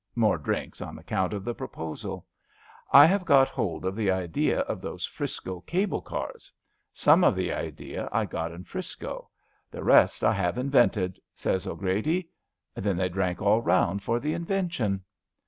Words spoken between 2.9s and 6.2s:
I have got hold of the idea of those 'Frisco cable